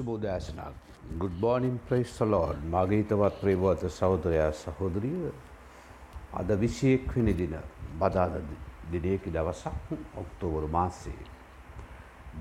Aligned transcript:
සුබෝදෑසනක් 0.00 0.90
ගුඩ්බෝනින් 1.18 1.76
price 1.86 2.12
සලෝඩ් 2.14 2.60
මගේතවත් 2.66 3.40
ප්‍රේවත 3.40 3.82
සෞදරයා 3.90 4.50
සහෝදරිය 4.54 5.32
අද 6.32 6.50
විශයෙක්වෙනි 6.56 7.34
දින 7.34 7.56
බදාද 7.98 8.34
දිනයකි 8.90 9.30
දවසක් 9.30 9.98
ඔක්තෝවරු 10.16 10.68
මාසේ. 10.68 11.24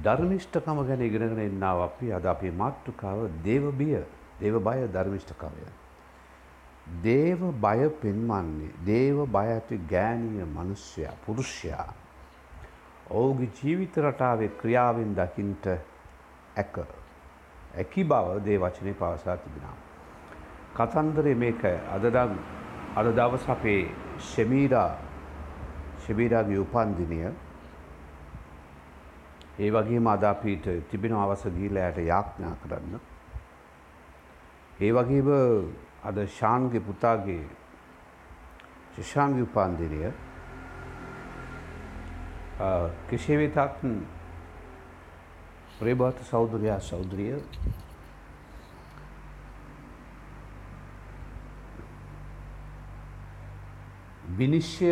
ධර්මිෂ්ඨකම 0.04 0.80
ගැන 0.84 1.02
ඉගෙනගෙන 1.02 1.42
එන්නාව 1.42 1.82
අපි 1.82 2.14
අද 2.14 2.26
අපේ 2.26 2.54
මාට්ටුකාව 2.54 3.20
දේවබිය 3.44 3.98
දේව 4.40 4.56
බය 4.60 4.80
ධර්මිෂ්ඨකමය. 4.88 5.66
දේව 7.04 7.42
බය 7.58 7.90
පෙන්වන්නේ 8.02 8.72
දේව 8.86 9.18
බය 9.28 9.48
ඇති 9.48 9.82
ගෑනිය 9.90 10.46
මනුෂ්‍යයා 10.48 11.16
පුරුෂයා. 11.26 11.90
ඔවුගේ 13.12 13.52
ජීවිත 13.58 13.98
රටාවේ 13.98 14.56
ක්‍රියාවෙන් 14.56 15.12
දකිින්ට 15.16 15.66
ඇක. 16.56 16.76
ඇකි 17.76 18.04
බව 18.04 18.40
දේ 18.46 18.58
වචනය 18.58 18.94
පවසා 18.94 19.38
තිබෙනවා. 19.38 19.78
කතන්දරේ 20.76 21.36
මේක 21.36 21.64
අදදම් 21.66 22.34
අද 22.96 23.08
දවස 23.12 23.50
අපේ 23.50 23.92
ෂෙමීරා 24.20 24.92
ෂෙබීරාගේ 26.00 26.60
උපන්දිනය 26.60 27.20
ඒ 29.60 29.70
වගේ 29.72 30.00
මදාපීට 30.02 30.66
තිබෙන 30.90 31.14
අවස 31.16 31.44
ගීලෑයට 31.48 31.98
යාඥා 32.02 32.56
කරන්න. 32.64 33.00
ඒ 34.80 34.92
වගේම 34.92 35.30
අද 36.04 36.18
ශාන්ගේ 36.30 36.80
පුතාගේ 36.82 37.44
ශෂාන්ගේ 38.96 39.44
උපාන්දිනය 39.44 40.00
කෙසේවෙතත් 43.10 43.84
ප්‍රේභාත 45.80 46.18
සෞදරයා 46.24 46.80
සෞදරිය 46.82 47.36
විනිශ්්‍ය 54.32 54.92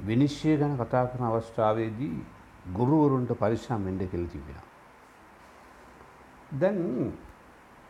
විනිශ්්‍යය 0.00 0.56
ගැන 0.58 0.76
කතා 0.76 1.04
කරන 1.06 1.24
අවස්ථාවේදී 1.24 2.14
ගුරුවරුන්ට 2.70 3.34
පරිශ්‍රම් 3.34 3.84
වෙන්ඩ 3.84 4.06
කෙල් 4.10 4.26
තිබෙන. 4.26 4.62
දැන් 6.52 6.78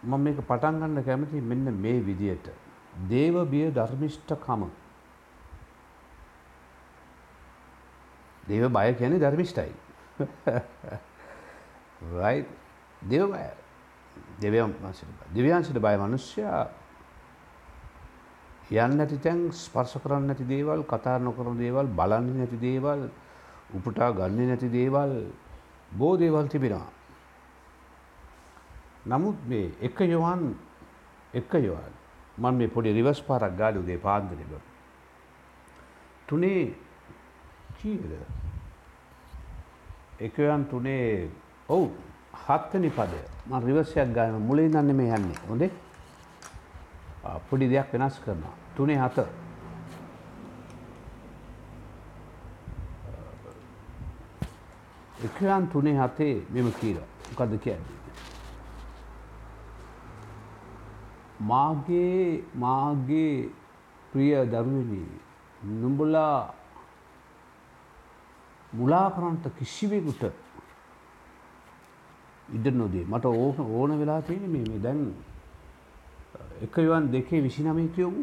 මම 0.03 0.21
මේක 0.21 0.41
පටන්ගන්න 0.43 1.05
කැමති 1.05 1.41
මෙන්න 1.43 1.73
මේ 1.77 2.01
විදියට. 2.01 2.51
දේව 3.09 3.37
බිය 3.47 3.71
ධර්මිෂ්ඨකම. 3.71 4.67
දේව 8.45 8.69
බය 8.71 8.93
කියන්නේ 8.95 9.21
ධර්මිෂ්ටයි. 9.21 9.73
Right 12.11 12.47
දෙව 13.03 13.31
බය 13.31 13.47
දෙවියන් 14.41 14.75
දෙවියන්සිට 15.35 15.79
බය 15.79 15.97
මනුෂ්‍යයා 15.97 16.63
යන්න 18.71 18.97
නැති 18.97 19.19
තැන් 19.19 19.53
ස්පර්ශ 19.53 19.99
කරන්න 20.03 20.27
නැති 20.27 20.45
දේවල් 20.45 20.83
කතා 20.85 21.19
නොකරන 21.19 21.59
දේවල් 21.59 21.87
බලන්නේ 21.89 22.39
නැති 22.39 22.59
දේවල් 22.59 23.09
උපුටා 23.75 24.11
ගන්නේ 24.11 24.47
නැති 24.47 24.69
දේවල් 24.69 25.13
බෝ 25.93 26.17
දේවල් 26.17 26.49
තිබෙනවා. 26.49 26.91
නමුත් 29.07 29.39
මේ 29.49 29.73
එක 29.81 30.01
යොවන් 30.01 30.55
එක 31.35 31.53
යොවන් 31.55 31.93
මන් 32.39 32.55
මේ 32.55 32.69
පොඩි 32.69 32.93
රිවස් 32.93 33.21
පාරක් 33.23 33.57
ගාඩ 33.57 33.77
උදේ 33.77 33.99
පාන්දරක. 33.99 34.53
තුනේ 36.29 36.75
කීද 37.79 38.13
එකයන් 40.21 40.65
තුනේ 40.71 41.29
ඔවු 41.73 41.87
හත්වනි 42.47 42.91
පදය. 42.91 43.21
ම 43.49 43.53
රිවසයක් 43.67 44.09
ගාන 44.15 44.35
මුලේ 44.49 44.69
දන්න 44.69 44.97
මේ 44.97 45.15
යන්නේ. 45.17 45.39
හොඳේ? 45.49 45.71
පොඩි 47.49 47.67
දෙයක් 47.71 47.89
වෙනස් 47.93 48.21
කරනවා. 48.25 48.55
තුනේ 48.77 48.99
හත. 48.99 49.19
එකයන් 55.25 55.65
තුනේ 55.73 55.97
හතේ 56.01 56.37
මෙම 56.51 56.69
කීර. 56.81 56.99
මොකද 57.31 57.53
කියන්නේ? 57.65 58.01
මාගේ 61.41 62.45
මාගේ 62.55 63.51
ප්‍රිය 64.13 64.35
දරුවනි 64.53 65.03
නුඹලා 65.81 66.55
මුලා 68.73 69.09
කරන්නට 69.11 69.47
කිසිවෙකුට 69.59 70.23
ඉඩ 72.53 72.67
නොදේ. 72.77 73.05
මට 73.05 73.25
ඕන 73.25 73.61
ඕන 73.61 73.99
වෙලා 73.99 74.23
තියෙන 74.23 74.51
මේ 74.51 74.65
මේ 74.69 74.83
දැන් 74.83 75.15
එකයවන් 76.63 77.13
දෙකේ 77.13 77.43
විසිනමය 77.43 77.89
කියවමු. 77.89 78.23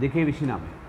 දෙකේ 0.00 0.26
විසිනමය 0.26 0.80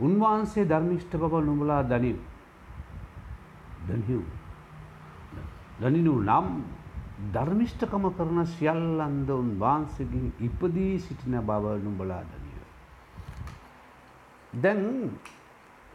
උන්වහන්සේ 0.00 0.64
ධර්මිෂ්ඨ 0.64 1.16
බව 1.16 1.40
නුඹලා 1.46 1.82
දනිව්. 1.82 2.18
දනිව්. 3.88 4.37
දනිනු 5.78 6.14
නම් 6.20 6.46
ධර්මිෂ්ඨකම 7.32 8.04
කරන 8.10 8.46
සියල්ලන්ද 8.48 9.30
උන්වහන්සේගෙන් 9.30 10.26
ඉපදී 10.40 10.98
සිටින 10.98 11.38
බව 11.40 11.64
නුඹලා 11.78 12.22
දනිව. 12.24 12.62
දැන් 14.54 15.10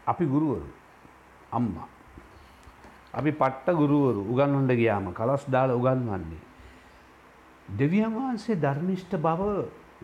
අපි 0.07 0.25
ගුරුවරු 0.25 0.67
අම්මා 1.51 1.87
අපි 3.13 3.31
පට්ට 3.33 3.67
ගුරුවරු 3.73 4.21
උගන්වන්න 4.25 4.71
ගියාම 4.73 5.13
කලස් 5.13 5.45
දාලා 5.47 5.75
උගන්වන්නේ 5.75 6.41
දෙවියන් 7.71 8.11
වහන්සේ 8.11 8.55
ධර්මිෂ්ඨ 8.57 9.17
බව 9.17 9.41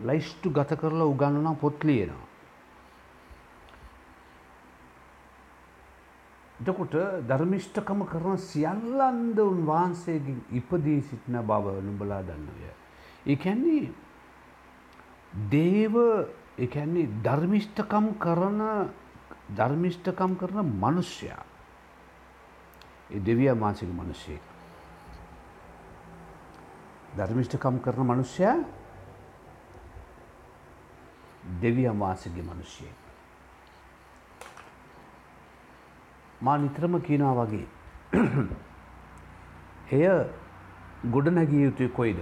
ලයිස්ටු 0.00 0.48
ගත 0.50 0.70
කරලා 0.76 1.06
උගන්වන 1.06 1.56
පොත් 1.56 1.84
ලියනවා 1.84 2.29
එතකොට 6.60 6.94
ධර්මිෂ්ඨකම 7.26 8.04
කරන 8.04 8.36
සියල්ලන්ද 8.38 9.38
උන්වහන්සේගෙන් 9.40 10.40
ඉපදී 10.52 11.00
සිටින 11.02 11.40
බව 11.42 11.80
නුඹලා 11.80 12.22
දන්නවය. 12.22 12.68
ඒ 13.26 13.36
කියන්නේ 13.36 13.92
දේව 15.50 15.96
ඒ 16.58 16.66
කියන්නේ 16.66 17.08
ධර්මිෂ්ඨකම් 17.24 18.06
කරන 18.18 18.60
ධර්මිෂ්ඨකම් 19.50 20.36
කරන 20.36 20.66
මිනිසයා. 20.76 21.44
ඒ 23.10 23.20
දෙවියන් 23.20 23.56
වහන්සේගේ 23.56 23.94
මිනිසෙක්. 23.94 24.42
ධර්මිෂ්ඨකම් 27.16 27.76
කරන 27.78 28.06
මිනිසයා 28.06 28.56
දෙවියන් 31.62 31.96
වහන්සේගේ 31.96 32.44
මිනිසෙක්. 32.44 33.09
මා 36.40 36.56
නිතරම 36.58 36.94
කියනවා 37.00 37.34
වගේ. 37.40 37.66
එය 39.92 40.04
ගොඩනැගිය 41.06 41.64
යුතුයි 41.64 41.88
කොයිද. 41.90 42.20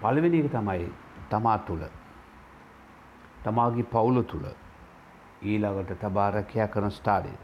පළවෙනි 0.00 0.38
එක 0.38 0.50
තමයි 0.50 0.86
තමා 1.30 1.58
තුළ. 1.60 1.84
තමාගේ 3.44 3.86
පවුල 3.86 4.22
තුළ 4.24 4.46
ඊළඟට 5.42 5.98
තබාරකයා 6.00 6.68
කරන 6.68 6.90
ස්ථානය. 6.90 7.34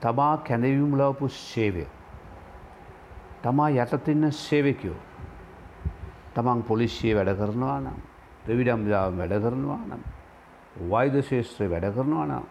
තමා 0.00 0.36
කැඳවීම් 0.38 0.92
ලවපු 0.94 1.28
සේවය. 1.28 1.86
තමා 3.42 3.70
යටතින්න 3.70 4.32
සේවකයෝ. 4.34 4.98
තමන් 6.34 6.62
පොලිසිය 6.62 7.14
වැඩ 7.14 7.36
කරනවා 7.36 7.80
නම් 7.80 7.98
දෙවිඩම්දාව 8.46 9.16
වැඩ 9.18 9.36
කරනවා 9.42 9.82
නම් 9.88 10.02
වෛද 10.88 11.16
ශේෂත්‍රය 11.22 11.66
වැඩ 11.68 11.92
කරනවා 11.94 12.26
නම් 12.26 12.44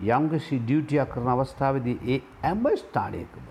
යම්කිසි 0.00 0.58
ඩියුටියක් 0.58 1.08
කරන 1.08 1.28
අවස්ථාවේදී 1.28 1.98
ඒ 2.06 2.20
හැම 2.42 2.64
ස්ථානයකම 2.76 3.46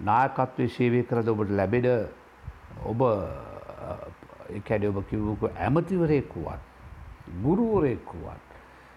නායකත්වයේ 0.00 0.68
සේවය 0.70 1.02
කරද 1.04 1.28
ඔබට 1.28 1.50
ලැබෙන 1.52 1.86
ඔබ 2.84 3.00
කැඩ 4.62 4.84
ඔබ 4.84 4.98
කිව්වක 5.06 5.42
ඇමතිවරයෙක් 5.58 6.34
වුවත් 6.34 6.62
ගුරුවරයෙක් 7.42 8.12
වුවත් 8.14 8.48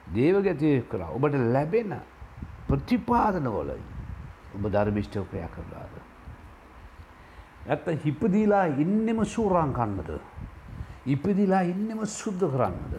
දේවගතිය 0.10 0.84
කර 0.84 1.02
ඔබට 1.10 1.36
ලැබෙන 1.48 1.96
ප්‍රතිපාදනවල 2.68 3.72
ඔබ 4.56 4.64
ධර්මිෂ්ඨව 4.68 5.26
ක්‍රියා 5.30 5.50
කරලාද. 5.50 5.94
ඇත්ත 7.68 7.88
හිපදීලා 8.04 8.66
ඉන්නෙම 8.78 9.26
සූරං 9.26 9.74
කන්නද. 9.74 10.10
ඉපදිලා 11.08 11.62
ඉන්නෙම 11.64 12.06
සුද්ධ 12.08 12.46
කරන්නද. 12.48 12.94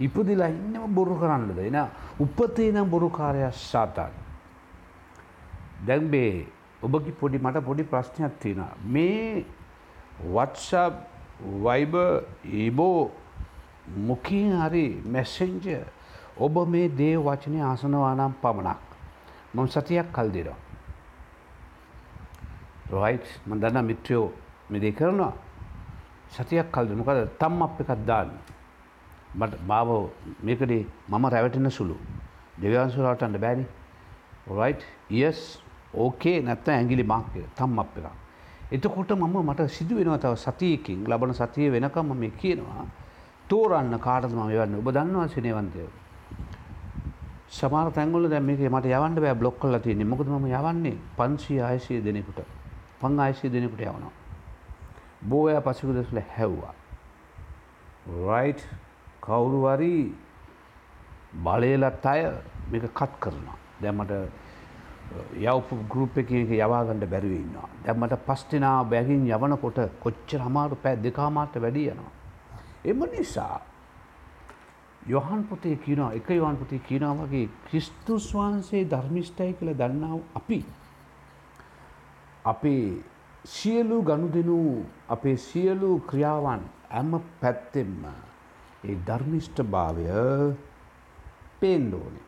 ඉපදිලා 0.00 0.48
ඉන්නම 0.48 0.94
බොරු 0.94 1.18
කරන්නද 1.18 1.58
එන 1.58 1.78
උපතේ 2.20 2.72
නම් 2.72 2.88
බොරුකාරයක් 2.90 3.54
සාතාන්. 3.54 4.12
දැන්බේ 5.86 6.46
ඔබගේ 6.82 7.12
පොඩි 7.12 7.38
මට 7.38 7.64
පොඩි 7.64 7.82
ප්‍රශ්නයක් 7.84 8.38
තියෙනවා. 8.40 8.74
මේ 8.84 9.44
WhatsApp 10.34 10.94
Viber 11.64 12.22
ඊබෝ 12.44 13.10
මොකින් 14.06 14.52
හරි 14.54 15.02
මැසෙන්ජර් 15.04 15.84
ඔබ 16.38 16.56
මේ 16.68 16.88
දේ 16.88 17.16
වචනය 17.16 17.60
අසනවා 17.62 18.14
නම් 18.14 18.34
පමණක් 18.42 18.80
මම 19.54 19.66
සතියක් 19.68 20.12
කල් 20.12 20.28
දෙනවා. 20.30 20.58
රයිට් 22.92 23.26
මම 23.46 23.60
දන්නා 23.60 23.82
මිත්‍රයෝ 23.82 24.32
මේ 24.70 24.80
දේ 24.80 24.92
කරනවා. 24.92 25.32
සතියක් 26.30 26.72
කල් 26.72 26.86
දෙනවා. 26.88 27.14
මොකද 27.14 27.38
තම් 27.38 27.62
අප් 27.62 27.80
එකක් 27.80 28.06
දාන්න. 28.06 28.30
මට 29.34 29.60
මාව 29.66 29.88
මේකදී 30.42 30.86
මම 31.08 31.24
රැවටෙන 31.26 31.70
සුළු. 31.70 31.96
දෙවියන්සුරට 32.60 33.22
අන්න 33.22 33.38
බෑනේ. 33.40 33.68
Right 34.48 34.82
yes? 35.10 35.62
ඕකේ 35.94 36.42
නැත්නම් 36.42 36.74
ඇඟිලි 36.74 37.04
මාක් 37.04 37.36
එක 37.36 37.54
තම් 37.56 37.78
අප් 37.78 37.96
එකක්. 37.96 38.10
එතකොට 38.72 39.10
මම 39.12 39.36
මට 39.42 39.68
සිදු 39.68 39.96
වෙනවා 39.96 40.18
තව 40.18 40.36
සතියකින් 40.36 41.04
ලබන 41.06 41.34
සතිය 41.34 41.70
වෙනකම් 41.70 42.06
මම 42.06 42.30
කියනවා 42.32 42.86
තෝරන්න 43.48 43.98
කාටද 43.98 44.32
මම 44.32 44.50
යවන්නේ 44.50 44.78
ඔබ 44.78 44.88
දන්නවා 44.88 45.28
සිනේවන්තයෝ? 45.28 45.90
සමහර 47.50 47.92
තැන්වල 47.92 48.28
දැන් 48.28 48.44
මේක 48.44 48.60
මට 48.60 48.86
යවන්න 48.88 49.14
බෑ 49.16 49.34
බ්ලොක් 49.34 49.58
කරලා 49.60 49.80
තියෙන්නේ. 49.80 50.06
මොකද 50.06 50.26
මම 50.26 50.46
යවන්නේ? 50.48 50.96
500 51.18 51.68
600 51.68 52.04
දෙනෙකුට. 52.04 52.40
500 53.00 53.52
දෙනෙකුට 53.52 53.80
යවනවා. 53.80 54.12
බෝයා 55.28 55.60
පසුගිය 55.60 55.94
දවස්වල 55.94 56.22
හැව්වා. 56.36 56.74
රයිට් 58.06 58.64
කවුරු 59.22 59.60
හරි 59.66 59.96
බලයලත් 61.38 62.06
අය 62.06 62.22
මේක 62.70 62.84
කට් 62.90 63.12
කරනවා 63.20 63.58
දැන් 63.80 63.96
මට 63.96 64.12
uh, 64.12 64.28
යවපු 65.44 65.76
ගරුප් 65.88 66.18
එක 66.18 66.30
එක 66.32 66.50
යවාගන්න 66.52 67.04
බැරිව 67.06 67.34
ඉන්නවා. 67.34 67.68
දැම්මට 67.84 68.16
පස්තිනා 68.26 68.78
බැගින් 68.84 69.26
යවනකොට 69.28 69.78
කොච්චර 70.00 70.40
අමාරු 70.40 70.76
පෑ 70.76 70.96
දෙකාමාට 70.98 71.54
වැඩි 71.56 71.88
යනවා. 71.88 72.12
එම 72.84 73.00
නිසා 73.10 73.60
යොහන් 75.06 75.44
පොතේ 75.44 75.76
කියනවා 75.76 76.12
එක 76.12 76.30
යොහන් 76.30 76.56
පොතේ 76.56 76.78
කියනවා 76.80 77.14
වගේ 77.20 77.48
ක්‍රිස්තුස් 77.66 78.26
වහන්සේ 78.34 78.84
ධර්මිෂ්ඨයි 78.86 79.52
කියලා 79.54 79.78
දන්නාව 79.80 80.20
අපි 80.34 80.60
අපේ 82.44 82.86
සියලු 83.46 84.02
ගනුදෙනු 84.02 84.58
අපේ 85.08 85.36
සියලු 85.38 85.90
ක්‍රියාවන් 86.06 86.62
හැම 86.90 87.20
පැත්තෙම 87.40 87.96
ඒ 88.84 88.96
ධර්මිෂ්ඨ 89.06 89.62
භාවය 89.64 90.06
පේන්න 91.60 91.94
ඕනේ. 91.94 92.26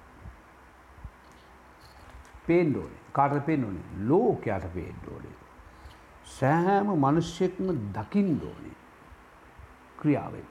පේන්න 2.46 2.76
ඕනේ. 2.76 3.00
කාටද 3.12 3.40
පේන්න 3.46 3.64
ඕනේ? 3.64 3.86
ලෝකයට 4.08 4.66
පේන්න 4.74 5.00
ඕනේ. 5.12 5.36
සෑම 6.26 6.88
මිනිස්සෙක්ම 6.98 7.66
දකින්න 7.92 8.40
ඕනේ. 8.42 8.76
ක්‍රියාවෙන්. 9.98 10.46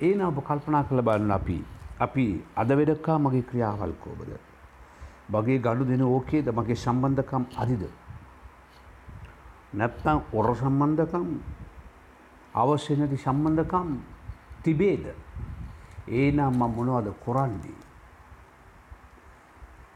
ඒ 0.00 0.14
නම් 0.14 0.28
ඔබ 0.28 0.38
කල්පනා 0.44 0.84
කරලා 0.84 1.06
බලන්න 1.08 1.34
අපි 1.38 1.58
අපි 1.98 2.26
අද 2.56 2.70
වෙදකා 2.78 3.18
මගේ 3.18 3.42
ක්‍රියාවල් 3.42 3.94
කොහොමද? 4.02 4.32
මගේ 5.30 5.58
ගඩු 5.58 5.84
දෙන 5.84 6.02
ඕකේද 6.04 6.46
මගේ 6.52 6.76
සම්බන්ධකම් 6.76 7.44
අරිද? 7.56 7.84
නැත්නම් 9.74 10.18
ඔර 10.32 10.46
සම්බන්ධකම් 10.54 11.26
අවශ්‍ය 12.54 12.96
නැති 12.96 13.16
සම්බන්ධකම් 13.16 13.88
තිබේද? 14.62 15.04
ඒ 16.08 16.30
නම් 16.32 16.52
මම 16.52 16.74
මොනවද 16.76 17.08
කරන්නේ? 17.24 17.78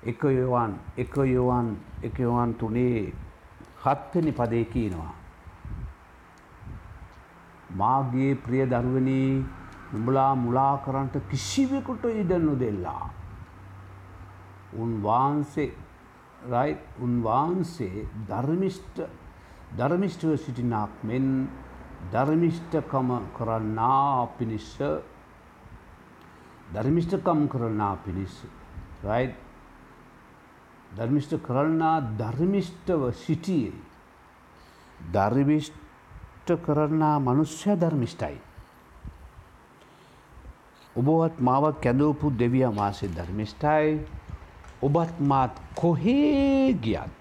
එක 0.02 0.22
යෝවන් 0.22 0.72
එක 0.96 1.16
යෝවන් 1.16 1.76
එක 2.02 2.18
යෝවන් 2.18 2.54
තුනේ 2.54 3.12
හත්වෙනි 3.82 4.32
පදේ 4.32 4.64
කියනවා. 4.64 5.12
මාගේ 7.72 8.34
ප්‍රිය 8.36 8.64
දරුවනී 8.64 9.44
නුඹලා 9.92 10.34
මුලා 10.36 10.74
කරන්ට 10.78 11.16
කිසිවෙකුට 11.30 12.04
ඉඩ 12.04 12.32
නොදෙල්ලා. 12.38 13.10
උන්වහන්සේ 14.74 15.70
රයි 16.44 16.72
උන්වහන්සේ 17.00 18.06
ධර්මිෂ්ට 18.28 18.96
ධර්මිෂ්ටව 19.76 20.36
සිටිනාක් 20.36 20.92
මෙන් 21.04 21.48
ධර්මිෂ්ටකම 22.12 23.10
කරන්නා 23.32 24.26
පිණිස්ස 24.28 24.78
ධර්මිෂ්ටකම් 26.72 27.48
කරන්නා 27.48 27.96
පිණිස් 27.96 28.34
රයි් 29.02 29.34
ධර්මිෂ්ට 30.92 31.34
කරන්නා 31.42 31.96
ධර්මිෂ්ටව 32.18 33.02
සිටියේ. 33.14 33.72
ධර්මිෂ්ට 35.12 36.50
කරන්නා 36.62 37.18
මනුෂ්‍ය 37.20 37.76
ධර්මිෂ්ටයි 37.76 38.38
ඔබවත් 40.96 41.40
මාවත් 41.40 41.76
කැඳවපු 41.82 42.30
දෙවිය 42.32 42.68
මාසේ 42.70 43.10
ධර්මිෂ්ටයි 43.10 43.98
ඔබත් 44.82 45.20
මාත් 45.22 45.52
කොහේ 45.74 46.72
ගියත් 46.74 47.12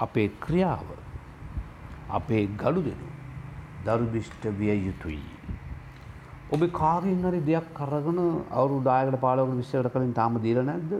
අපේ 0.00 0.28
ක්‍රියාව 0.40 0.88
අපේ 2.10 2.44
ගඩු 2.56 2.80
දෙනු 2.82 3.06
දරුදිෂ්ට 3.84 4.42
විය 4.52 4.86
යුතුයි. 4.86 5.22
ඔබ 6.50 6.60
කාගෙන් 6.72 7.22
හරි 7.22 7.40
දෙයක් 7.42 7.66
කරගන 7.74 8.18
අවුරු 8.50 8.82
දායකට 8.82 9.20
පාලවකට 9.20 9.56
විස්සකට 9.56 9.92
කලින් 9.92 10.14
තාම 10.14 10.40
දීල 10.40 10.62
නැද්ද. 10.62 10.92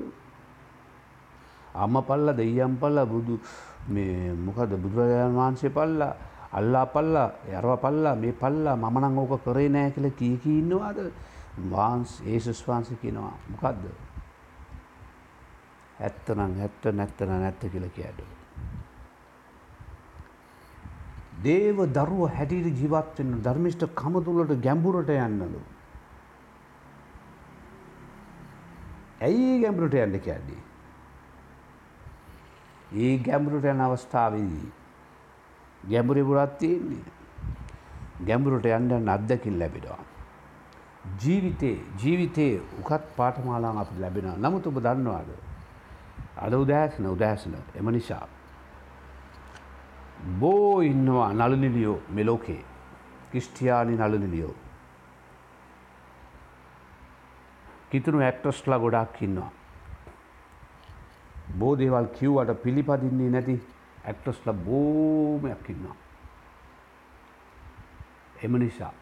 අම්ම 1.74 2.02
පල්ල 2.02 2.32
දෙයම් 2.34 2.76
පල්ල 2.76 2.98
බුදු 3.06 3.38
මොකද 4.46 4.70
බුදුරජාණන් 4.76 5.36
වහන්සේ 5.36 5.70
පල්ලා 5.70 6.12
අල්ලා 6.52 6.86
පල්ලා 6.86 7.30
යරව 7.48 7.70
පල්ලා 7.78 8.14
මේ 8.16 8.32
පල්ලා 8.34 8.76
මමනං 8.76 9.18
ඕක 9.18 9.44
කරේ 9.44 9.68
නෑ 9.68 9.90
කියල 9.90 10.10
කියකි 10.12 10.58
ඉන්නවාද 10.58 10.98
වහන්ස් 11.66 12.20
ඒසුස් 12.24 12.60
වහන්ස 12.66 12.90
කියනවා 13.02 13.34
මොකක්ද 13.50 13.84
ඇත්තනම් 15.98 16.60
ඇත්ත 16.60 16.92
නැත්තන 16.92 17.32
නැත්ත 17.36 17.62
කියල 17.72 17.88
කියඩු. 17.90 18.37
දේව 21.38 21.78
දරුව 21.88 22.22
හැටිට 22.28 22.66
ජීවත්වෙන්න 22.74 23.42
ධර්මිෂ්ට 23.42 23.84
කමතුලට 23.94 24.54
ගැඹුරට 24.60 25.10
යන්නලු. 25.10 25.60
ඇයි 29.20 29.60
ගැඹුරට 29.62 29.94
යන්න 29.96 30.18
කැඩි. 30.20 30.58
ඒ 32.94 33.14
ගැඹුරට 33.18 33.64
යන 33.64 33.80
අවස්ථාවදී 33.80 34.66
ගැඹුරි 35.84 36.24
පුරත් 36.24 36.58
තියෙන්නේ 36.58 37.04
ගැඹුරට 38.22 38.66
යන්න 38.68 39.08
අත්දකින් 39.08 39.58
ලැබෙනවා. 39.58 40.00
ජීවිතේ 41.18 41.76
ජීවිතයේ 42.02 42.62
උකත් 42.80 43.14
පාඨමාලාවන් 43.16 43.78
අපිට 43.78 44.00
ලැබෙනවා. 44.00 44.36
නමුත් 44.38 44.66
ඔබ 44.66 44.80
දන්නවාද? 44.80 45.30
අද 46.38 46.52
උදෑසන 46.54 47.06
උදෑසන 47.06 47.54
එම 47.74 47.90
නිසා 47.90 48.26
බෝ 50.40 50.80
ඉන්නවා 50.80 51.32
නළුනිලියෝ 51.32 52.00
මේ 52.08 52.24
ලෝකේ. 52.24 52.64
ක්‍රිස්ටියානි 53.30 53.96
නළුනිලියෝ. 53.96 54.54
කිතුණු 57.90 58.20
ඇක්ටර්ස්ලා 58.20 58.78
ගොඩාක් 58.78 59.22
ඉන්නවා. 59.22 59.50
බෝ 61.58 61.78
දේවල් 61.78 62.06
කිව්වට 62.18 62.62
පිළිපදින්නේ 62.62 63.30
නැති 63.30 63.62
ඇක්ටර්ස්ලා 64.04 64.54
බොහොමයක් 64.54 65.70
ඉන්නවා. 65.70 65.96
එම 68.42 68.58
නිසා 68.58 68.92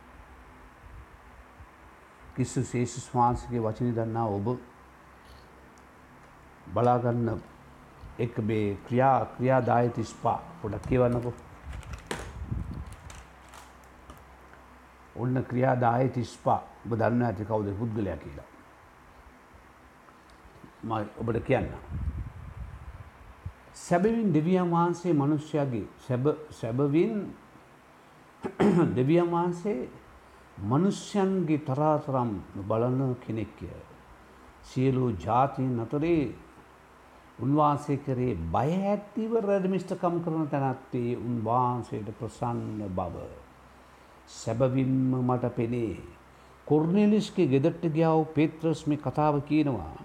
කිස්සු 2.37 2.64
ශේෂස් 2.64 3.11
වහන්සගේ 3.14 3.61
වචනය 3.61 3.92
දන්නා 3.96 4.26
ඔබ 4.28 4.49
බලාගන්න 6.75 7.28
එක 8.18 8.38
මේ 8.38 8.76
ක්‍රියා 8.87 9.26
ක්‍රියාදාය 9.37 9.90
තිස්පා 9.90 10.40
පොඩක් 10.62 10.88
කියවන්නකො. 10.88 11.32
ඔන්න 15.16 15.44
ක්‍රියාදාය 15.44 16.08
තිස්පා 16.08 16.61
ඔබ 16.85 16.99
දන්න 16.99 17.23
ඇති 17.23 17.44
කවුද 17.44 17.68
පුද්ගලයා 17.78 18.16
කියලා. 18.16 18.49
ම 20.85 20.90
ඔබට 20.92 21.44
කියන්න. 21.44 21.68
සැබවින් 23.75 24.32
දෙවියන් 24.35 24.70
වහන්සේ 24.70 25.12
මනුෂ්‍යයාගේ 25.12 25.87
සැබවින් 26.50 27.14
දෙවියන් 28.96 29.30
වහන්සේ 29.30 29.88
මනුෂ්‍යන්ගේ 30.62 31.58
තරාතරම් 31.58 32.30
බලන 32.68 33.16
කෙනෙක්ය. 33.16 33.68
සියලු 34.62 35.11
ජාතින් 35.18 35.80
අතරේ 35.80 36.35
උන්වහන්සේ 37.38 37.99
කරේ 37.99 38.35
බය 38.52 38.71
ඇත්තිව 38.85 39.33
රැඩමිෂ්ටකම් 39.40 40.14
කරන 40.25 40.47
තැනත්තේ 40.49 41.16
උන්වහන්සේට 41.19 42.09
ප්‍රසන්න 42.19 42.83
බව. 42.90 43.14
සැබවින්ම 44.31 45.16
මට 45.21 45.55
පෙනේ. 45.57 45.97
කොර්නෙලිස්ගේ 46.66 47.49
ගෙදට්ට 47.49 47.93
ගියාව 47.93 48.25
පේත්‍රස් 48.35 48.87
මේ 48.87 48.97
කතාව 48.99 49.40
කියනවා. 49.43 49.97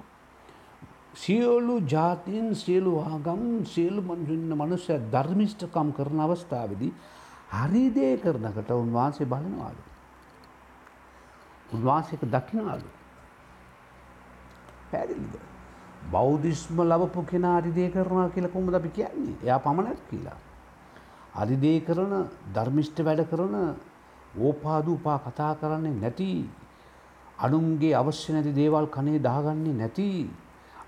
සියලු 1.16 1.76
ජාතීන් 1.86 2.56
සියලු 2.56 3.00
ආගම් 3.02 3.66
සියලු 3.66 4.02
මනුන්න 4.02 4.52
මනුෂ්‍ය 4.54 5.00
ධර්මිෂ්ඨකම් 5.14 5.90
කරන 5.92 6.20
අවස්ථාවදී 6.20 6.94
හරිදේ 7.52 8.14
කරනකට 8.18 8.70
උන්වහන්සේ 8.74 9.26
බලනවාලු. 9.26 9.84
උන්වහන්සේක 11.74 12.22
දකිනවාලු. 12.28 12.90
පැදිලිද. 14.92 15.36
බෞද්ධිස්ම 16.10 16.78
ලබපු 16.82 17.22
කෙනා 17.24 17.56
අරිදේ 17.58 17.90
කරනවා 17.90 18.30
කියලා 18.30 18.52
කොහොමද 18.52 18.76
අපි 18.76 18.90
කියන්නේ? 18.90 19.36
එයා 19.44 19.60
පමණක් 19.60 20.02
කියලා. 20.10 20.38
අරිදේ 21.36 21.80
කරන 21.80 22.14
ධර්මිෂ්ඨ 22.54 23.02
වැඩ 23.04 23.22
කරන 23.26 23.56
ඕපාදූපා 24.40 25.20
කතා 25.20 25.54
කරන්නේ 25.56 26.00
නැති 26.00 26.32
අනුන්ගේ 27.40 27.94
අවශ්‍ය 27.94 28.34
නැති 28.34 28.52
දේවල් 28.54 28.88
කනේ 28.88 29.20
දාගන්නේ 29.20 29.74
නැති 29.74 30.08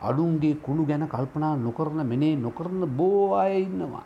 අනුන්ගේ 0.01 0.55
කුණු 0.55 0.86
ගැන 0.86 1.08
කල්පනා 1.08 1.53
නොකරන 1.58 2.01
මෙනේ 2.05 2.36
නොකරන 2.38 2.82
බෝ 2.98 3.36
අය 3.36 3.63
ඉන්නවා. 3.63 4.05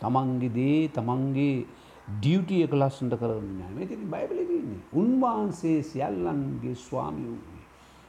තමන්ගේ 0.00 0.54
දේ 0.54 0.88
තමන්ගේ 0.88 1.66
ඩියුටිය 2.08 2.64
එක 2.64 2.72
ලස්සට 2.72 3.14
කරන්න 3.20 3.74
මෙතිනි 3.76 4.06
බයිබලගන්නේ 4.06 4.80
උන්වහන්සේ 4.92 5.82
සියල්ලන්ගේ 5.82 6.74
ස්වාමි 6.76 7.24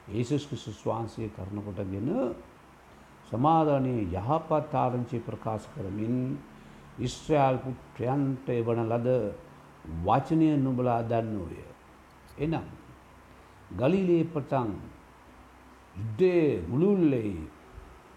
වූ 0.10 0.18
ඒසුස් 0.18 0.48
ක්‍රිස්තුස් 0.48 0.80
වහන්සේ 0.84 1.30
කරනකොටගෙන 1.30 2.10
සමාධානය 3.26 3.94
යහපත් 4.12 4.74
ආරංචි 4.76 5.18
ප්‍රකාශ 5.20 5.68
කරමින් 5.74 6.16
ඉස්ත්‍රයාල් 7.00 7.58
පුත්‍රයන්ට 7.58 8.50
එවන 8.50 8.80
ලද 8.86 9.10
වචනය 10.04 10.48
නුබලා 10.58 11.02
දන්නෝය. 11.04 11.58
එනම් 12.38 12.66
ගලිලේ 13.72 14.24
පටන් 14.26 14.72
ඉද්දේ 15.96 16.64
මුළුල්ලෙයි 16.68 17.36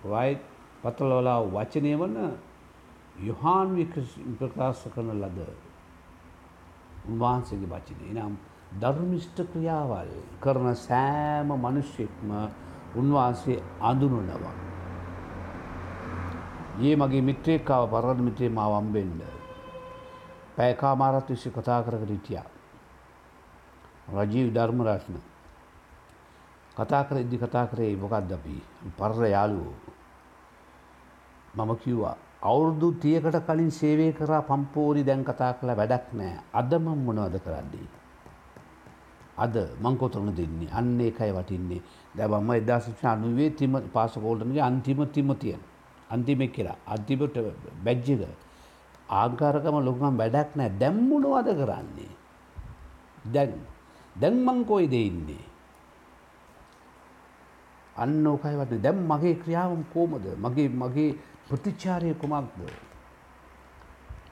රයි් 0.05 0.39
පතලවලා 0.83 1.41
වචනය 1.49 1.93
වන 1.97 2.17
යොහාන් 3.21 3.77
ප්‍රකාශ 4.39 4.85
කරන 4.89 5.11
ලද 5.15 5.39
උන්වහන්සේගේ 7.07 7.69
වචනය 7.69 8.09
නම් 8.15 8.35
ධර්මිෂ්ඨ 8.81 9.43
ක්‍රියාවල් 9.53 10.11
කරන 10.41 10.77
සෑම 10.77 11.49
මනුෂ්‍යෙක්ම 11.55 12.31
උන්වහන්සේ 12.97 13.63
අඳුනනවා. 13.81 14.55
ඒ 16.81 16.95
මගේ 16.97 17.23
මිත්‍රේකාව 17.23 17.85
පරණ 17.91 18.25
මිත්‍රේ 18.25 18.49
මාව 18.49 18.73
අම්බෙන්න. 18.73 19.21
පැයකාමාරත් 20.57 21.29
විශ්ෂ 21.29 21.55
කතා 21.59 21.83
කරකට 21.83 22.11
හිටියා. 22.11 22.49
රජීව් 24.09 24.49
ධර්ම 24.55 24.83
රත්න. 24.83 25.17
කතා 26.77 27.05
කර 27.05 27.17
ඉදදි 27.17 27.39
කතා 27.39 27.67
කරේ 27.67 27.97
මොකක්ද 27.97 28.33
අපි 28.33 28.57
පරර 28.99 29.25
යාලුවෝ. 29.27 29.75
මම 31.55 31.71
කිව්වා 31.77 32.17
අවුරුදු 32.43 32.93
තියකට 32.95 33.37
කලින් 33.47 33.71
සේවය 33.71 34.13
කරා 34.13 34.43
පම්පෝරි 34.43 35.03
දැන් 35.05 35.25
කතා 35.25 35.53
කළ 35.53 35.77
වැඩක් 35.77 36.07
නෑ 36.13 36.39
අදම 36.53 36.87
මොනවද 36.99 37.37
කරන්නේ. 37.39 38.02
අද 39.37 39.55
මංකොතරන 39.81 40.35
දෙන්නේ 40.35 40.71
අන්න 40.71 41.01
එකයි 41.01 41.33
වටින්නේ. 41.33 41.83
දැබම්ම 42.17 42.51
එදදාශික්ෂ 42.53 43.05
අනුවේ 43.05 43.51
තිම 43.51 43.73
පාසකෝල්ටනගේ 43.93 44.63
අන්තිම 44.63 45.07
තිමතියෙන් 45.07 45.61
අන්තිම 46.11 46.41
කියලා 46.49 46.77
අන්තිමට 46.87 47.37
බැජ්ජක 47.85 48.23
ආංකාරකම 49.11 49.77
ලොකම් 49.81 50.17
වැඩක් 50.17 50.51
නෑ. 50.57 50.71
දැම්මුණුවද 50.81 51.49
කරන්නේ? 51.61 52.13
දැන් 53.25 53.53
දැන්මං 54.17 54.65
කොයි 54.65 54.87
දෙඉන්නේ 54.91 55.45
අන්න 57.97 58.27
ඕකයි 58.27 58.57
වටන 58.57 58.83
දැම් 58.83 58.99
මගේ 59.09 59.35
ක්‍රියාවම් 59.35 59.83
කෝමද 59.93 60.25
මගේ 60.37 60.69
මගේ 60.71 61.17
ප්‍රතිචාරය 61.49 62.15
කුමක්ද? 62.15 62.61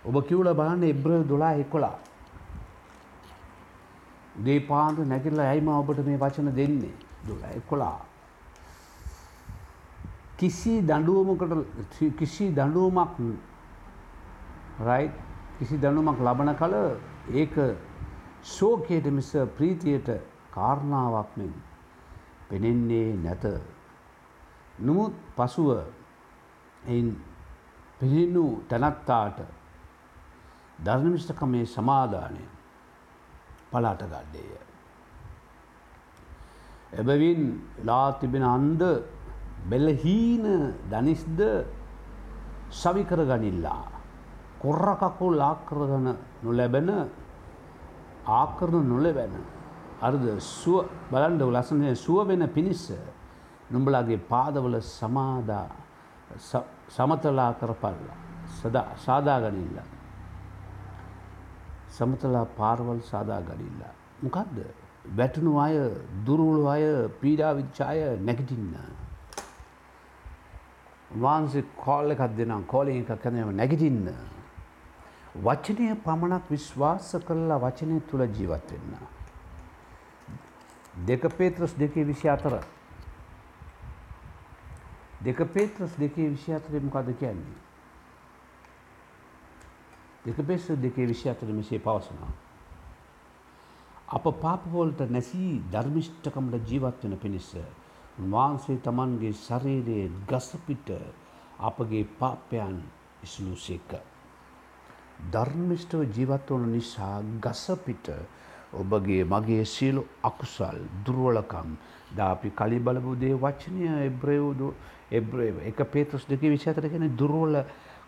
ඔබ 0.05 0.17
කිව්ල 0.29 0.49
බලන්න 0.55 0.83
එබ්‍ර 0.85 1.25
දොලා 1.29 1.55
එකොලා. 1.55 1.99
දේ 4.37 4.61
පාන්දු 4.61 5.05
නැගිල්ලා 5.05 5.47
ඇයිම 5.47 5.69
ඔබට 5.71 6.05
මේ 6.05 6.19
වචන 6.19 6.55
දෙන්නේ 6.57 6.95
දුලයි 7.27 7.61
කොලා. 7.69 8.01
කිසි 10.37 10.75
දඩුවමකට 10.83 11.99
කිසි 12.17 12.51
දඩුවමක් 12.51 13.17
රයි 14.81 15.11
කිසි 15.59 15.77
දනුමක් 15.77 16.21
ලබන 16.21 16.55
කල 16.55 16.75
ඒක 17.35 17.55
ශෝකයට 18.45 19.07
මිස 19.09 19.33
ප්‍රීතියට 19.57 20.09
කාරණාවක් 20.51 21.37
මෙන් 21.37 21.53
පෙනෙන්නේ 22.49 23.17
නැත. 23.17 23.45
නමුත් 24.79 25.13
පසුව 25.37 25.69
එයින් 26.87 27.09
පිහිනු 28.01 28.45
තැනත්තාට 28.69 29.39
ධර්මිෂ්ඨකමේ 30.85 31.67
සමාධානය 31.67 32.41
පලාට 33.71 34.03
ගඩ්ඩේය. 34.03 34.51
එබැවින් 36.93 37.41
ලා 37.85 38.13
තිබෙන 38.13 38.43
අන්ද 38.45 38.83
බෙල්ලහීන 39.65 40.45
දනිස්ද 40.91 41.41
සවිකර 42.73 43.21
ගනිල්ලා. 43.25 43.87
කොර්රකකු 44.59 45.27
ලාකරගන 45.33 46.07
නොලැබෙන 46.43 46.89
ආකරණ 48.27 48.89
නොලැබැන. 48.89 49.35
අර්ද 50.01 50.25
සුව 50.41 50.85
බලන්ඩ 51.11 51.43
ලසනය 51.47 51.95
සුව 51.97 52.27
වෙන 52.27 52.49
පිණිස්ස 52.49 52.93
නුඹලාගේ 53.71 54.21
පාදවල 54.29 54.77
සමාදා 54.81 55.69
සමතලා 56.89 57.53
කරපල්ලා 57.55 58.19
සදා 58.59 58.89
සාදාගනිල්ලා. 58.97 60.00
සමතලා 61.91 62.45
පාරවල් 62.59 63.01
සාදා 63.03 63.41
ගනිල්ලා. 63.41 63.93
මොකක්ද 64.23 64.57
වැටනු 65.17 65.53
අය 65.59 65.77
දුරුළු 66.27 66.67
අය 66.69 66.85
පීඩාවිච්චාය 67.21 68.01
නැගටින්න. 68.21 68.75
වහන්සේ 71.13 71.65
කෝල්ල 71.77 72.11
එකක් 72.11 72.37
දෙනම් 72.37 72.65
කෝලෙ 72.65 72.93
එකක් 72.93 73.23
කනම 73.23 73.55
නැගටින්න. 73.55 74.11
වචනය 75.37 75.95
පමණක් 76.05 76.45
විශ්වාස 76.51 77.15
කරලා 77.27 77.59
වචනය 77.59 78.01
තුළ 78.11 78.27
ජීවත්වෙන්න. 78.29 78.93
දෙක 81.07 81.23
පේත්‍රස් 81.39 81.75
දෙකේ 81.75 82.05
විසි 82.05 82.29
අතර. 82.29 82.61
දෙක 85.25 85.39
පේත්‍රස් 85.55 85.93
දෙකේ 85.99 86.31
විසි 86.31 86.55
අතරේ 86.55 86.81
මොකද 86.81 87.11
කියන්නේ. 87.19 87.70
දෙක 90.25 90.37
පෙස්ස 90.43 90.67
දෙකේ 90.77 91.07
විෂය 91.07 91.29
අතර 91.29 91.49
මෙසේ 91.51 91.79
පවසනවා. 91.79 92.33
අප 94.09 94.25
පාපවලට 94.37 95.01
නැසී 95.09 95.53
ධර්මිෂ්ඨකමට 95.73 96.67
ජීවත් 96.67 97.05
වෙන 97.05 97.17
පිණිස 97.17 97.51
උන්වහන්සේ 98.19 98.79
තමන්ගේ 98.79 99.33
ශරීරයේ 99.35 100.11
ගසපිට 100.29 100.89
අපගේ 101.61 102.05
පාපයන් 102.19 102.77
ඉස්ලූසේක. 103.23 103.91
ධර්මිෂ්ඨව 105.29 106.03
ජීවත්වන 106.11 106.69
නිසා 106.69 107.17
ගසපිට 107.41 108.07
ඔබගේ 108.75 109.25
මගේ 109.25 109.65
සියලු 109.67 110.03
අකුසල් 110.23 110.79
දුර්වලකම් 111.05 111.71
දාපි 112.13 112.51
කලි 112.53 112.79
බලබුදේ 112.81 113.35
වචනය 113.37 113.87
එබ්‍රයෝදු 114.01 114.75
එබ්‍රේ 115.11 115.55
එක 115.65 115.81
පේතුස් 115.87 116.27
දෙක 116.27 116.43
විශතර 116.43 116.89
කෙන 116.89 117.09
දුර්වල 117.17 117.55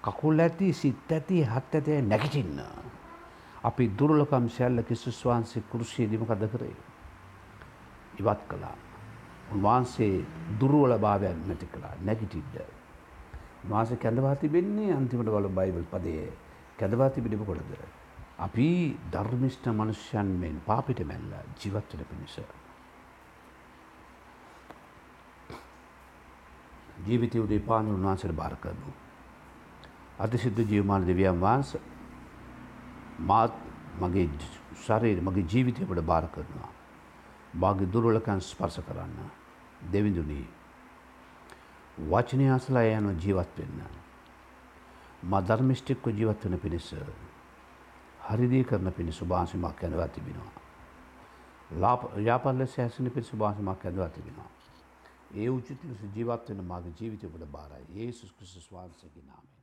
කකුල් 0.03 0.41
ඇති 0.41 0.73
සිත් 0.73 1.11
ඇති 1.11 1.43
හත් 1.45 1.75
ඇතය 1.75 2.03
නැගිටින්න. 2.03 2.59
අපි 3.65 3.85
දුරලකම් 3.89 4.49
සැල්ල 4.49 4.83
කිසිස් 4.83 5.21
වහන්සේ 5.25 5.63
කෘෂියේදීම 5.71 6.27
කද 6.27 6.49
කරේ. 6.49 6.77
ඉවත් 8.19 8.41
කළා. 8.49 8.77
උන්වහන්සේ 9.53 10.25
දුරුවල 10.61 10.95
භාවයක් 10.99 11.37
නැති 11.47 11.67
කළා 11.67 11.95
නැගිටිද්ද. 12.05 12.57
වාස 13.71 13.91
කැඳවා 13.97 14.35
තිබෙන්නේ 14.37 14.93
අන්තිමට 14.93 15.29
වල 15.29 15.49
බයිබල් 15.51 15.87
පදයේ 15.93 16.33
කැඳවා 16.79 17.11
තිබිඩිම 17.11 17.45
කොටද. 17.47 17.73
අපි 18.39 18.69
ධර්මිෂ්ඨ 19.13 19.69
මනුෂ්‍යයන් 19.71 20.29
මෙන් 20.41 20.57
පාපිට 20.67 21.01
මැල්ල 21.07 21.33
ජීවත්වන 21.61 22.05
පිණිස. 22.11 22.37
ජීවිතය 27.07 27.39
උදේ 27.39 27.61
පාන 27.61 27.87
උන්වහන්සට 27.89 28.35
භාර 28.35 28.57
කරනු. 28.57 28.91
අතිසිද්ධ 30.19 30.61
ජීවමාන 30.63 31.07
දෙවියන් 31.07 31.41
වහන්ස 31.41 31.77
මාත් 33.21 33.53
මගේ 34.01 34.29
ශරීර 34.77 35.21
මගේ 35.21 35.45
ජීවිතයට 35.45 36.03
බාර 36.03 36.29
කරනවා. 36.29 36.71
බාගේ 37.55 37.87
දුර්වලකන් 37.87 38.41
ස්පර්ශ 38.41 38.81
කරන්න. 38.81 39.19
දෙවිඳුනී. 39.93 40.47
වචනය 42.01 42.51
අසලා 42.51 42.83
යන 42.83 43.17
ජීවත් 43.17 43.59
වෙන්න. 43.59 43.81
මා 45.23 45.43
ධර්මිෂ්ටික්ව 45.43 46.07
ජීවත් 46.11 46.45
වන 46.45 46.59
පිණිස 46.59 46.95
හරිදී 48.23 48.65
කරන 48.65 48.93
පිණිස 48.93 49.17
සුභාසිමක් 49.17 49.85
ඇඳවා 49.85 50.09
තිබෙනවා. 50.09 50.53
යාපල් 52.19 52.59
ලෙස 52.59 52.79
ඇසෙන 52.79 53.11
පිණිස 53.11 53.29
සුභාසිමක් 53.29 53.85
ඇඳවා 53.85 54.09
තිබෙනවා. 54.11 54.51
ඒ 55.35 55.49
උචිත 55.49 55.85
ලෙස 55.85 56.01
ජීවත් 56.15 56.49
වෙන 56.49 56.65
මාගේ 56.65 56.95
ජීවිතය 57.01 57.27
ඔබට 57.27 57.47
බාරයි. 57.49 57.85
යේසුස් 57.91 58.33
ක්‍රිස්තුස් 58.33 58.67
වහන්සේගේ 58.69 59.25
නාමයෙන්. 59.25 59.62